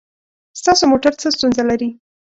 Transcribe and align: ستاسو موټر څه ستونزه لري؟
ستاسو 0.59 0.83
موټر 0.91 1.13
څه 1.21 1.27
ستونزه 1.35 1.63
لري؟ 1.69 1.89